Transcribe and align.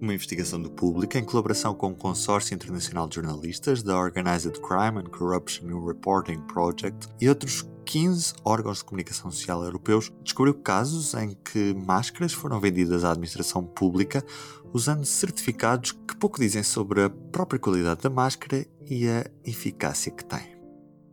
Uma 0.00 0.14
investigação 0.14 0.62
do 0.62 0.70
público 0.70 1.18
em 1.18 1.24
colaboração 1.26 1.74
com 1.74 1.90
o 1.90 1.94
Consórcio 1.94 2.54
Internacional 2.54 3.06
de 3.06 3.16
Jornalistas 3.16 3.82
da 3.82 3.98
Organized 3.98 4.58
Crime 4.62 4.98
and 4.98 5.10
Corruption 5.10 5.84
Reporting 5.84 6.40
Project 6.46 7.06
e 7.20 7.28
outros 7.28 7.68
15 7.84 8.36
órgãos 8.46 8.78
de 8.78 8.86
comunicação 8.86 9.30
social 9.30 9.62
europeus 9.62 10.10
descobriu 10.22 10.54
casos 10.54 11.12
em 11.12 11.36
que 11.44 11.74
máscaras 11.74 12.32
foram 12.32 12.58
vendidas 12.58 13.04
à 13.04 13.10
administração 13.10 13.62
pública 13.62 14.24
usando 14.72 15.04
certificados 15.04 15.92
que 15.92 16.16
pouco 16.16 16.40
dizem 16.40 16.62
sobre 16.62 17.02
a 17.02 17.10
própria 17.10 17.60
qualidade 17.60 18.00
da 18.00 18.08
máscara 18.08 18.64
e 18.88 19.06
a 19.06 19.26
eficácia 19.44 20.10
que 20.10 20.24
tem. 20.24 20.56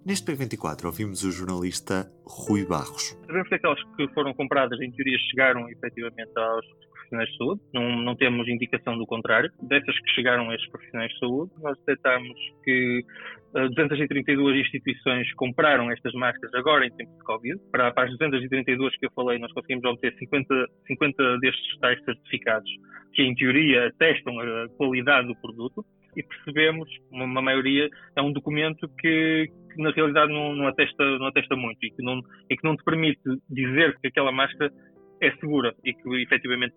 Neste 0.06 0.32
P24 0.32 0.86
ouvimos 0.86 1.26
o 1.26 1.32
jornalista 1.32 2.10
Rui 2.26 2.66
Barros. 2.66 3.18
Sabemos 3.26 3.50
que 3.50 3.56
aquelas 3.56 3.84
que 3.98 4.08
foram 4.14 4.34
compradas, 4.34 4.80
em 4.80 4.92
teoria, 4.92 5.18
chegaram 5.30 5.68
efetivamente 5.68 6.32
aos 6.38 6.66
profissionais 7.06 7.30
de 7.30 7.38
saúde, 7.38 7.62
não, 7.74 8.04
não 8.04 8.16
temos 8.16 8.48
indicação 8.48 8.98
do 8.98 9.06
contrário. 9.06 9.50
Dessas 9.62 9.98
que 10.00 10.10
chegaram 10.12 10.50
a 10.50 10.56
estes 10.56 10.70
profissionais 10.70 11.12
de 11.12 11.20
saúde, 11.20 11.52
nós 11.62 11.78
detectamos 11.80 12.38
que 12.64 13.00
uh, 13.56 13.60
eh, 13.60 13.70
232 13.70 14.66
instituições 14.66 15.32
compraram 15.34 15.92
estas 15.92 16.14
máscaras 16.14 16.54
agora 16.56 16.86
em 16.86 16.92
tempo 16.92 17.12
de 17.12 17.24
Covid. 17.24 17.60
Para, 17.72 17.92
para 17.92 18.06
as 18.06 18.12
232 18.12 18.98
que 18.98 19.06
eu 19.06 19.12
falei, 19.12 19.40
nós 19.40 19.52
conseguimos 19.54 19.86
obter 19.86 20.14
50, 20.16 20.68
50 20.88 21.38
destes 21.40 21.80
tais 21.80 22.04
certificados 22.04 22.70
que, 23.14 23.24
em 23.24 23.36
teoria, 23.36 23.88
atestam 23.88 24.40
a 24.40 24.68
qualidade 24.78 25.28
do 25.28 25.36
produto 25.42 25.86
e 26.16 26.24
percebemos, 26.24 26.90
uma, 27.12 27.26
uma 27.26 27.42
maioria, 27.42 27.90
é 28.16 28.22
um 28.22 28.32
documento 28.32 28.90
que, 29.00 29.48
que 29.74 29.82
na 29.82 29.92
realidade 29.92 30.32
não, 30.32 30.56
não, 30.56 30.68
atesta, 30.68 31.04
não 31.20 31.28
atesta 31.28 31.56
muito 31.56 31.78
e 31.84 31.92
que, 31.92 32.02
não, 32.02 32.22
e 32.50 32.56
que 32.56 32.64
não 32.64 32.76
te 32.76 32.84
permite 32.84 33.22
dizer 33.50 33.98
que 34.00 34.08
aquela 34.08 34.32
máscara 34.32 34.72
é 35.22 35.32
segura 35.38 35.74
e 35.84 35.94
que 35.94 36.22
efetivamente 36.22 36.74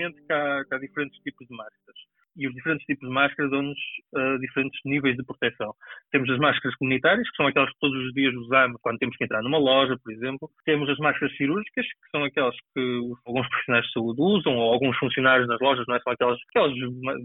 É 0.00 0.08
preciso 0.08 0.08
ter 0.08 0.08
em 0.08 0.12
mente 0.12 0.26
que 0.26 0.32
há, 0.32 0.64
que 0.64 0.74
há 0.74 0.78
diferentes 0.78 1.18
tipos 1.22 1.46
de 1.46 1.56
máscaras 1.56 2.09
e 2.36 2.46
os 2.46 2.54
diferentes 2.54 2.84
tipos 2.86 3.08
de 3.08 3.14
máscaras 3.14 3.50
dão-nos 3.50 3.78
uh, 4.14 4.38
diferentes 4.38 4.78
níveis 4.84 5.16
de 5.16 5.24
proteção. 5.24 5.74
Temos 6.10 6.30
as 6.30 6.38
máscaras 6.38 6.76
comunitárias, 6.76 7.28
que 7.30 7.36
são 7.36 7.46
aquelas 7.46 7.70
que 7.70 7.78
todos 7.80 8.06
os 8.06 8.12
dias 8.12 8.34
usamos 8.34 8.80
quando 8.82 8.98
temos 8.98 9.16
que 9.16 9.24
entrar 9.24 9.42
numa 9.42 9.58
loja, 9.58 9.96
por 10.02 10.12
exemplo. 10.12 10.50
Temos 10.64 10.88
as 10.88 10.98
máscaras 10.98 11.36
cirúrgicas, 11.36 11.86
que 11.86 12.10
são 12.10 12.24
aquelas 12.24 12.54
que 12.74 13.00
alguns 13.26 13.48
profissionais 13.48 13.86
de 13.86 13.92
saúde 13.92 14.20
usam, 14.20 14.56
ou 14.56 14.72
alguns 14.72 14.96
funcionários 14.98 15.48
nas 15.48 15.60
lojas, 15.60 15.84
não 15.88 15.96
é? 15.96 16.00
São 16.00 16.12
aquelas, 16.12 16.38
aquelas 16.48 16.74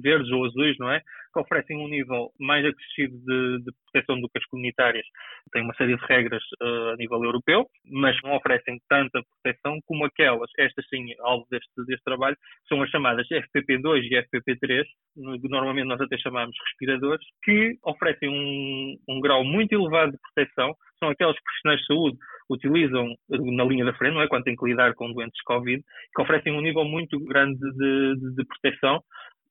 verdes 0.02 0.32
ou 0.32 0.46
azuis, 0.46 0.78
não 0.80 0.92
é? 0.92 1.00
Que 1.00 1.40
oferecem 1.40 1.78
um 1.78 1.88
nível 1.88 2.32
mais 2.40 2.66
acrescido 2.66 3.18
de, 3.26 3.64
de 3.64 3.72
proteção 3.92 4.20
do 4.20 4.30
que 4.30 4.38
as 4.38 4.46
comunitárias. 4.46 5.06
Têm 5.52 5.64
uma 5.64 5.74
série 5.76 5.96
de 5.96 6.06
regras 6.06 6.44
uh, 6.62 6.94
a 6.94 6.96
nível 6.98 7.24
europeu, 7.24 7.68
mas 7.92 8.18
não 8.24 8.36
oferecem 8.36 8.80
tanta 8.90 9.22
proteção 9.44 9.80
como 9.86 10.06
aquelas, 10.06 10.50
estas 10.58 10.86
sim, 10.88 11.06
alvo 11.20 11.46
deste, 11.50 11.70
deste 11.86 12.04
trabalho, 12.04 12.38
são 12.68 12.82
as 12.82 12.90
chamadas 12.90 13.28
FPP2 13.28 14.04
e 14.04 14.24
FPP3, 14.24 14.86
normalmente 15.16 15.88
nós 15.88 16.02
até 16.02 16.18
chamamos 16.18 16.56
respiradores, 16.68 17.26
que 17.44 17.78
oferecem 17.84 18.30
um, 18.30 18.98
um 19.08 19.20
grau 19.22 19.44
muito 19.44 19.74
elevado 19.74 20.12
de 20.12 20.18
proteção. 20.20 20.76
São 21.00 21.10
aqueles 21.10 21.42
profissionais 21.42 21.80
de 21.82 21.86
saúde 21.88 22.18
utilizam 22.50 23.16
na 23.30 23.64
linha 23.64 23.86
da 23.86 23.94
frente, 23.94 24.14
não 24.14 24.22
é? 24.22 24.28
Quando 24.28 24.44
têm 24.44 24.56
que 24.56 24.66
lidar 24.66 24.94
com 24.94 25.12
doentes 25.12 25.42
Covid, 25.44 25.82
que 26.14 26.22
oferecem 26.22 26.54
um 26.54 26.62
nível 26.62 26.84
muito 26.84 27.20
grande 27.20 27.60
de, 27.60 28.16
de, 28.16 28.36
de 28.36 28.46
proteção 28.46 29.02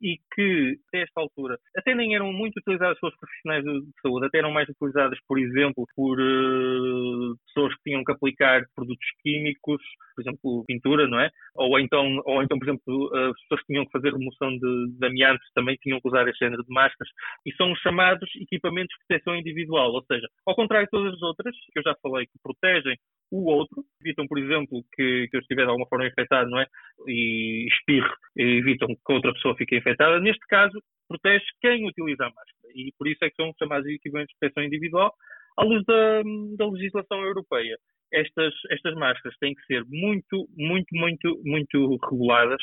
e 0.05 0.19
que, 0.34 0.78
até 0.88 1.00
esta 1.00 1.19
altura, 1.19 1.58
até 1.74 1.94
nem 1.94 2.14
eram 2.14 2.30
muito 2.30 2.58
utilizadas 2.58 3.00
pelos 3.00 3.16
profissionais 3.16 3.64
de 3.64 4.00
saúde, 4.02 4.27
até 4.27 4.38
eram 4.38 4.52
mais 4.52 4.69
utilizadas, 4.69 5.19
por 5.27 5.38
exemplo, 5.38 5.86
por 5.97 6.20
uh, 6.20 7.36
pessoas 7.47 7.74
que 7.77 7.84
tinham 7.84 8.05
que 8.05 8.12
aplicar 8.12 8.62
produtos 8.77 9.06
químicos, 9.22 9.80
por 10.14 10.20
exemplo, 10.20 10.64
pintura, 10.66 11.08
não 11.08 11.19
é? 11.19 11.30
Ou 11.55 11.80
então, 11.80 12.20
ou 12.27 12.42
então 12.42 12.58
por 12.58 12.69
exemplo, 12.69 13.06
uh, 13.06 13.32
pessoas 13.32 13.60
que 13.62 13.66
tinham 13.69 13.86
que 13.86 13.92
fazer 13.92 14.12
remoção 14.12 14.50
de, 14.50 14.98
de 14.98 15.06
amianto 15.06 15.41
também 15.55 15.77
tinham 15.77 15.98
que 15.98 16.08
usar 16.08 16.28
este 16.28 16.44
género 16.44 16.62
de 16.62 16.72
máscaras. 16.72 17.10
E 17.47 17.54
são 17.54 17.72
os 17.72 17.81
chamados 17.81 18.28
equipamentos 18.37 18.94
de 18.94 19.06
proteção 19.06 19.37
individual, 19.37 19.91
ou 19.91 20.04
seja, 20.04 20.28
ao 20.47 20.54
contrário 20.54 20.87
de 20.87 20.91
todas 20.91 21.14
as 21.14 21.22
outras, 21.22 21.56
que 21.72 21.78
eu 21.78 21.82
já 21.82 21.94
falei, 22.03 22.26
que 22.26 22.38
protegem 22.43 22.98
o 23.31 23.51
outro, 23.51 23.85
evitam, 24.01 24.27
por 24.27 24.39
exemplo, 24.39 24.85
que, 24.95 25.29
que 25.29 25.37
eu 25.37 25.41
estiver 25.41 25.65
de 25.65 25.71
alguma 25.71 25.89
forma 25.89 26.07
infectado, 26.07 26.49
não 26.51 26.61
é? 26.61 26.67
E 27.09 27.67
espirre, 27.69 28.11
e 28.37 28.59
evitam 28.59 28.89
que 28.89 29.12
outra 29.12 29.33
pessoa 29.33 29.57
fique 29.57 29.77
infectada. 29.77 30.21
Neste 30.21 30.47
caso, 30.47 30.81
protege 31.09 31.45
quem 31.61 31.87
utiliza 31.87 32.25
a 32.25 32.29
máscara. 32.29 32.73
E 32.75 32.93
por 32.99 33.09
isso 33.09 33.25
é 33.25 33.31
que 33.31 33.37
são 33.37 33.53
chamados 33.59 33.87
equipamentos 33.87 34.33
de 34.33 34.39
proteção 34.39 34.65
individual, 34.65 35.12
à 35.57 35.65
luz 35.65 35.85
da, 35.85 36.23
da 36.57 36.71
legislação 36.71 37.23
europeia. 37.23 37.77
Estas, 38.12 38.55
estas 38.71 38.95
máscaras 38.95 39.37
têm 39.39 39.55
que 39.55 39.65
ser 39.67 39.85
muito, 39.89 40.49
muito, 40.56 40.87
muito, 40.93 41.41
muito 41.45 41.99
reguladas. 42.05 42.62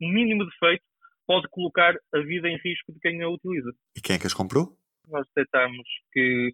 O 0.00 0.08
mínimo 0.08 0.44
defeito 0.44 0.84
pode 1.26 1.48
colocar 1.50 1.94
a 2.14 2.18
vida 2.20 2.48
em 2.48 2.58
risco 2.58 2.92
de 2.92 3.00
quem 3.00 3.22
a 3.22 3.28
utiliza. 3.28 3.72
E 3.96 4.00
quem 4.00 4.16
é 4.16 4.18
que 4.18 4.26
as 4.26 4.34
comprou? 4.34 4.76
Nós 5.08 5.26
detectamos 5.34 5.86
que 6.12 6.52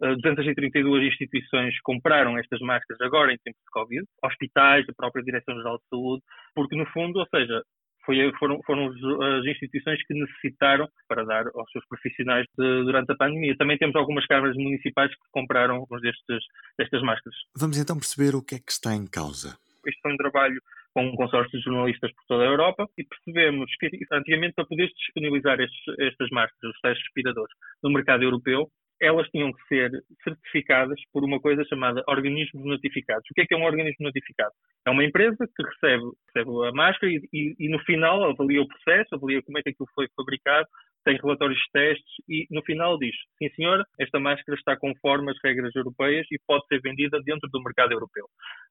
uh, 0.00 0.06
eh, 0.06 0.16
232 0.16 1.12
instituições 1.12 1.78
compraram 1.82 2.38
estas 2.38 2.60
máscaras 2.60 3.00
agora 3.00 3.32
em 3.32 3.38
tempos 3.38 3.60
de 3.60 3.70
Covid, 3.72 4.04
hospitais, 4.22 4.86
a 4.88 4.94
própria 4.94 5.24
Direção-Geral 5.24 5.78
de 5.78 5.84
Saúde, 5.88 6.22
porque 6.54 6.76
no 6.76 6.86
fundo, 6.86 7.18
ou 7.18 7.26
seja, 7.34 7.62
foi, 8.04 8.32
foram, 8.38 8.60
foram 8.64 8.86
as 8.88 9.44
instituições 9.46 10.02
que 10.06 10.14
necessitaram 10.14 10.88
para 11.06 11.24
dar 11.24 11.46
aos 11.54 11.70
seus 11.70 11.86
profissionais 11.86 12.46
de, 12.58 12.84
durante 12.84 13.12
a 13.12 13.16
pandemia. 13.16 13.56
Também 13.56 13.78
temos 13.78 13.94
algumas 13.94 14.26
câmaras 14.26 14.56
municipais 14.56 15.10
que 15.10 15.20
compraram 15.30 15.76
algumas 15.76 16.02
destes, 16.02 16.44
destas 16.78 17.02
máscaras. 17.02 17.38
Vamos 17.56 17.78
então 17.78 17.96
perceber 17.96 18.34
o 18.34 18.42
que 18.42 18.56
é 18.56 18.58
que 18.58 18.72
está 18.72 18.94
em 18.94 19.06
causa. 19.06 19.56
Este 19.86 20.00
foi 20.02 20.12
um 20.12 20.16
trabalho 20.16 20.60
com 20.94 21.06
um 21.06 21.16
consórcio 21.16 21.58
de 21.58 21.64
jornalistas 21.64 22.12
por 22.12 22.24
toda 22.26 22.44
a 22.44 22.46
Europa 22.46 22.88
e 22.98 23.04
percebemos 23.04 23.70
que 23.78 23.90
antigamente 24.12 24.54
para 24.54 24.66
poder 24.66 24.88
disponibilizar 24.88 25.60
estes, 25.60 25.98
estas 25.98 26.28
máscaras, 26.30 26.74
os 26.74 26.80
tais 26.80 26.98
respiradores, 26.98 27.54
no 27.82 27.90
mercado 27.90 28.22
europeu, 28.22 28.68
elas 29.00 29.26
tinham 29.30 29.50
que 29.52 29.62
ser 29.66 29.90
certificadas 30.22 31.00
por 31.12 31.24
uma 31.24 31.40
coisa 31.40 31.64
chamada 31.64 32.04
organismos 32.06 32.64
notificados. 32.64 33.24
O 33.30 33.34
que 33.34 33.40
é 33.40 33.46
que 33.46 33.54
é 33.54 33.56
um 33.56 33.64
organismo 33.64 34.04
notificado? 34.04 34.52
É 34.86 34.90
uma 34.90 35.04
empresa 35.04 35.36
que 35.38 35.62
recebe, 35.62 36.04
recebe 36.26 36.68
a 36.68 36.72
máscara 36.72 37.10
e, 37.10 37.20
e, 37.32 37.54
e, 37.58 37.68
no 37.70 37.78
final 37.80 38.22
avalia 38.24 38.60
o 38.60 38.68
processo, 38.68 39.14
avalia 39.14 39.42
como 39.42 39.58
é 39.58 39.62
que 39.62 39.70
aquilo 39.70 39.88
foi 39.94 40.06
fabricado, 40.14 40.68
tem 41.02 41.16
relatórios 41.16 41.58
de 41.58 41.70
testes 41.72 42.14
e 42.28 42.46
no 42.50 42.62
final 42.62 42.98
diz, 42.98 43.14
sim 43.38 43.48
senhora, 43.54 43.84
esta 43.98 44.20
máscara 44.20 44.58
está 44.58 44.76
conforme 44.76 45.30
as 45.30 45.38
regras 45.42 45.74
europeias 45.74 46.26
e 46.30 46.38
pode 46.46 46.66
ser 46.66 46.80
vendida 46.82 47.18
dentro 47.24 47.48
do 47.50 47.62
mercado 47.62 47.92
europeu. 47.92 48.26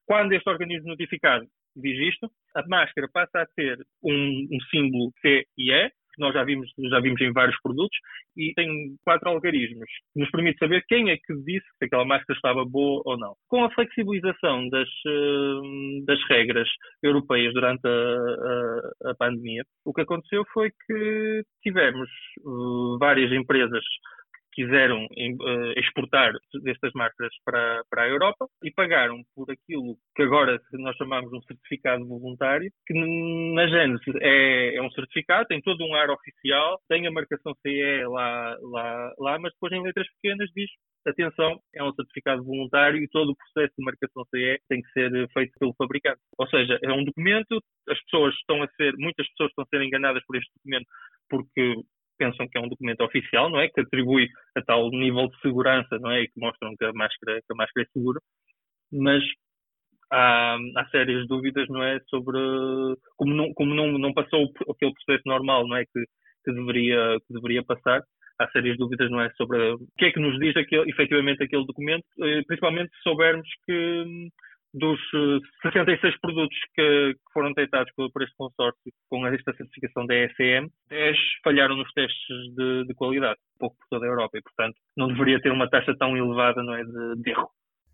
Quando 0.06 0.34
este 0.34 0.47
organismo 0.47 0.90
notificado 0.90 1.46
diz 1.81 2.13
isto, 2.13 2.29
a 2.56 2.67
máscara 2.67 3.07
passa 3.12 3.41
a 3.41 3.47
ter 3.56 3.78
um, 4.03 4.47
um 4.51 4.59
símbolo 4.69 5.12
C 5.22 5.45
e 5.57 5.72
E, 5.72 5.90
que 5.90 6.19
nós 6.19 6.34
já 6.34 6.44
vimos, 6.44 6.69
já 6.90 7.00
vimos 7.00 7.22
em 7.22 7.31
vários 7.31 7.59
produtos, 7.62 7.97
e 8.35 8.53
tem 8.53 8.95
quatro 9.03 9.29
algarismos, 9.29 9.90
que 10.13 10.19
nos 10.19 10.29
permite 10.31 10.59
saber 10.59 10.84
quem 10.88 11.09
é 11.09 11.16
que 11.17 11.34
disse 11.45 11.66
que 11.79 11.85
aquela 11.85 12.06
máscara 12.06 12.35
estava 12.35 12.66
boa 12.66 13.01
ou 13.06 13.17
não. 13.17 13.35
Com 13.47 13.63
a 13.63 13.72
flexibilização 13.72 14.67
das, 14.69 14.90
eh, 15.07 16.03
das 16.06 16.19
regras 16.29 16.67
europeias 17.01 17.53
durante 17.53 17.88
a, 17.88 17.90
a, 17.90 19.11
a 19.11 19.16
pandemia, 19.16 19.63
o 19.85 19.94
que 19.94 20.01
aconteceu 20.01 20.44
foi 20.53 20.72
que 20.85 21.44
tivemos 21.63 22.09
uh, 22.44 22.97
várias 23.00 23.31
empresas 23.31 23.84
quiseram 24.54 25.06
uh, 25.06 25.80
exportar 25.80 26.34
destas 26.64 26.92
máscaras 26.94 27.34
para, 27.46 27.84
para 27.90 28.04
a 28.04 28.08
Europa 28.10 28.48
e 28.64 28.72
pagaram 28.72 29.24
por 29.36 29.50
aquilo 29.52 29.98
que 30.16 30.24
agora 30.24 30.60
nós 30.74 30.96
chamamos 30.98 31.30
de 31.30 31.38
um 31.38 31.42
certificado 31.42 32.06
voluntário, 32.08 32.72
que 32.86 32.94
na 32.94 33.68
Gênesis 33.68 34.16
é, 34.22 34.76
é, 34.76 34.82
um 34.82 34.92
certificado, 34.92 35.48
tem 35.48 35.62
todo 35.62 35.84
um 35.86 35.96
ar 35.96 36.09
oficial, 36.09 36.80
tem 36.88 37.08
a 37.08 37.12
marcação 37.12 37.54
CE 37.62 38.04
lá, 38.08 38.58
lá, 38.62 39.14
lá, 39.18 39.40
mas 39.40 39.54
depois 39.54 39.72
em 39.74 39.84
letras 39.84 40.08
pequenas 40.22 40.50
diz 40.56 40.70
atenção, 41.08 41.59
é 41.74 41.84
um 41.84 41.94
certificado 41.94 42.44
voluntário 42.44 43.02
e 43.02 43.08
todo 43.08 43.32
o 43.32 43.36
processo 43.36 43.74
de 43.78 43.86
marcação 43.86 44.24
CE 44.30 44.59
tem 44.68 44.82
que 44.82 44.92
ser 44.92 45.12
feito 45.32 45.54
pelo 45.58 45.73
fabricante. 45.76 46.20
Ou 46.38 46.47
seja, 46.50 46.78
é 46.84 46.91
um 46.91 47.03
documento, 47.03 47.62
as 47.88 48.00
pessoas 48.03 48.35
estão 48.35 48.62
a 48.62 48.68
ser, 48.76 48.94
muitas 48.97 49.28
pessoas 49.29 49.50
estão 49.50 49.64
a 49.64 49.68
ser 49.68 49.82
enganadas 49.82 50.23
por 50.26 50.35
este 50.35 50.52
documento 50.58 50.88
porque 51.29 51.76
pensam 52.20 52.48
que 52.48 52.58
é 52.58 52.62
um 52.62 52.68
documento 52.68 53.02
oficial, 53.02 53.50
não 53.50 53.60
é? 53.60 53.70
Que 53.70 53.82
atribui 53.82 54.28
a 54.56 54.62
tal 54.62 54.90
nível 54.92 55.28
de 55.30 55.40
segurança, 55.42 55.98
não 56.00 56.12
é? 56.12 56.24
E 56.24 56.28
que 56.28 56.40
mostram 56.40 56.76
que 56.78 56.86
a 56.86 56.94
máscara, 56.94 57.40
que 57.40 57.54
a 57.54 57.56
máscara 57.56 57.88
é 57.88 57.92
segura. 57.92 58.20
Mas 58.92 59.24
há, 60.12 60.58
há 60.78 60.86
sérias 60.90 61.28
dúvidas, 61.28 61.68
não 61.70 61.82
é? 61.82 62.00
Sobre 62.10 62.38
como 63.18 63.34
não, 63.34 63.54
como 63.54 63.74
não, 63.74 63.98
não 63.98 64.14
passou 64.14 64.52
aquele 64.70 64.94
processo 64.94 65.24
normal, 65.26 65.68
não 65.68 65.78
é? 65.78 65.86
Que, 65.86 66.04
que, 66.46 66.52
deveria, 66.54 67.18
que 67.26 67.34
deveria 67.34 67.64
passar. 67.64 68.04
Há 68.40 68.48
sérias 68.52 68.78
dúvidas, 68.78 69.10
não 69.10 69.22
é? 69.22 69.30
Sobre 69.32 69.72
o 69.72 69.80
que 69.98 70.06
é 70.06 70.12
que 70.12 70.20
nos 70.20 70.38
diz 70.40 70.56
aquele, 70.56 70.90
efetivamente 70.90 71.44
aquele 71.44 71.66
documento, 71.66 72.06
eh, 72.22 72.42
principalmente 72.48 72.90
se 72.96 73.02
soubermos 73.04 73.48
que 73.66 74.30
dos 74.74 75.00
66 75.62 76.14
eh, 76.14 76.18
produtos 76.22 76.58
que, 76.76 77.14
que 77.14 77.34
foram 77.34 77.54
testados 77.54 77.92
por, 77.96 78.22
este 78.22 78.36
consórcio 78.36 78.92
com 79.10 79.26
esta 79.28 79.54
certificação 79.54 80.06
da 80.06 80.16
ECM, 80.16 80.70
10 80.90 81.18
falharam 81.44 81.76
nos 81.76 81.92
testes 81.94 82.56
de, 82.56 82.86
de, 82.86 82.94
qualidade, 82.94 83.40
pouco 83.60 83.76
por 83.78 83.88
toda 83.90 84.06
a 84.06 84.10
Europa, 84.10 84.38
e 84.38 84.42
portanto 84.42 84.76
não 84.96 85.08
deveria 85.08 85.42
ter 85.42 85.52
uma 85.52 85.70
taxa 85.70 85.96
tão 85.98 86.16
elevada 86.16 86.62
não 86.62 86.74
é, 86.76 86.84
de, 86.84 87.22
de 87.22 87.32
erro. 87.32 87.50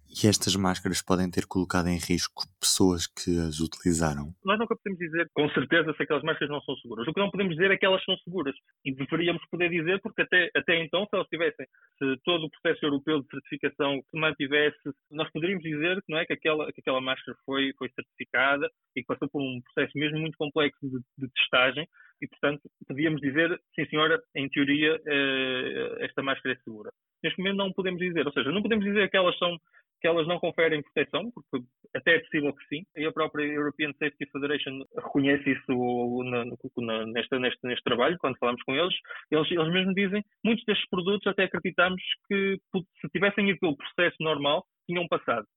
E 0.10 0.28
estas 0.28 0.56
máscaras 0.56 1.02
podem 1.02 1.30
ter 1.30 1.46
colocado 1.46 1.88
em 1.88 2.00
risco 2.00 2.48
pessoas 2.60 3.06
que 3.06 3.38
as 3.38 3.60
utilizaram? 3.60 4.34
Nós 4.46 4.58
nunca 4.58 4.76
podemos 4.76 5.00
dizer 5.00 5.30
com 5.34 5.50
certeza 5.50 5.94
se 5.94 6.04
aquelas 6.04 6.24
máscaras 6.24 6.50
não 6.50 6.62
são 6.62 6.76
seguras. 6.78 7.08
O 7.08 7.14
que 7.14 7.20
não 7.20 7.30
podemos 7.30 7.56
dizer 7.56 7.72
é 7.72 7.78
que 7.78 7.86
elas 7.86 8.04
são 8.04 8.16
seguras. 8.20 8.56
E 8.86 8.94
deveríamos 8.96 9.44
poder 9.52 9.70
dizer, 9.70 10.00
porque 10.02 10.22
até, 10.22 10.50
até 10.56 10.82
então, 10.84 11.06
se 11.06 11.16
elas 11.16 11.28
tivessem, 11.28 11.66
se 12.00 12.16
todo 12.24 12.46
o 12.46 12.50
processo 12.50 12.86
europeu 12.86 13.22
de 13.22 13.28
certificação 13.30 14.02
se 14.10 14.20
mantivesse, 14.20 14.78
nós 15.12 15.30
poderíamos 15.32 15.64
dizer 15.64 16.02
não 16.08 16.18
é, 16.18 16.26
que, 16.26 16.34
aquela, 16.34 16.72
que 16.72 16.80
aquela 16.80 17.02
máscara 17.02 17.38
foi, 17.46 17.74
foi 17.78 17.90
certificada 17.90 18.70
e 18.96 19.02
que 19.02 19.08
passou 19.08 19.30
por 19.30 19.42
um 19.42 19.62
processo 19.62 19.98
mesmo 19.98 20.20
muito 20.20 20.38
complexo 20.38 20.80
de, 20.82 21.00
de 21.18 21.34
testagem 21.34 21.86
e, 22.22 22.28
portanto, 22.28 22.62
podíamos 22.88 23.20
dizer, 23.20 23.60
sim 23.76 23.86
senhora, 23.88 24.22
em 24.36 24.48
teoria, 24.50 25.00
eh, 25.06 25.98
esta 26.00 26.24
máscara 26.24 26.56
é 26.56 26.64
segura. 26.64 26.90
Neste 27.24 27.40
momento 27.40 27.58
não 27.58 27.74
podemos 27.74 28.00
dizer, 28.00 28.26
ou 28.26 28.32
seja, 28.32 28.52
não 28.52 28.62
podemos 28.62 28.86
dizer 28.86 29.10
que 29.10 29.18
elas 29.18 29.38
são 29.38 29.58
que 30.06 30.08
elas 30.08 30.28
não 30.28 30.40
conferem 30.40 30.84
proteção, 30.84 31.32
porque 31.32 31.66
até 31.96 32.18
é 32.18 32.20
possível 32.20 32.54
que 32.54 32.68
sim. 32.68 32.86
E 32.96 33.06
a 33.08 33.12
própria 33.12 33.44
European 33.44 33.92
Safety 33.94 34.30
Federation 34.32 34.86
reconhece 34.96 35.50
isso 35.50 36.24
na, 36.24 36.46
na, 36.46 37.06
neste, 37.08 37.40
neste, 37.40 37.84
trabalho, 37.84 38.16
quando 38.20 38.38
falamos 38.38 38.62
com 38.62 38.76
eles. 38.76 38.94
Eles, 39.32 39.50
eles 39.50 39.74
mesmo 39.74 39.96
dizem, 39.96 40.24
muitos 40.44 40.64
destes 40.66 40.88
produtos 40.92 41.26
até 41.26 41.46
acreditamos 41.46 42.00
que 42.28 42.60
se 43.02 43.10
tivessem 43.12 43.50
ido 43.50 43.58
pelo 43.58 43.76
processo 43.76 44.16
normal, 44.20 44.64
tinham 44.86 45.08
passado. 45.08 45.48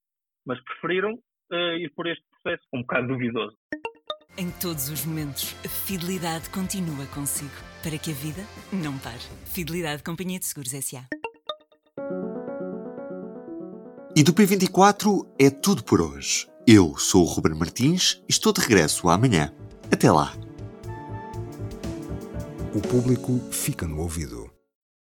Mas 0.47 0.59
preferiram 0.65 1.13
uh, 1.13 1.77
ir 1.77 1.93
por 1.95 2.07
este 2.07 2.25
processo 2.31 2.67
um 2.73 2.81
bocado 2.81 3.09
duvidoso. 3.09 3.55
Em 4.39 4.51
todos 4.63 4.89
os 4.89 5.05
momentos, 5.05 5.53
a 5.63 5.69
fidelidade 5.69 6.49
continua 6.49 7.05
consigo, 7.13 7.53
para 7.83 7.99
que 7.99 8.13
a 8.13 8.15
vida 8.15 8.41
não 8.73 8.97
pare. 8.99 9.21
Fidelidade 9.45 10.03
Companhia 10.03 10.39
de 10.39 10.47
Seguros 10.47 10.73
S.A. 10.73 11.28
E 14.19 14.23
do 14.25 14.35
P24 14.35 15.25
é 15.39 15.49
tudo 15.49 15.85
por 15.85 16.01
hoje. 16.01 16.49
Eu 16.67 16.97
sou 16.99 17.23
o 17.23 17.25
Ruben 17.25 17.55
Martins 17.55 18.21
e 18.29 18.33
estou 18.33 18.53
de 18.53 18.61
regresso 18.61 19.09
amanhã. 19.09 19.53
Até 19.93 20.11
lá. 20.11 20.35
O 22.75 22.81
público 22.81 23.41
fica 23.53 23.87
no 23.87 24.01
ouvido. 24.01 24.51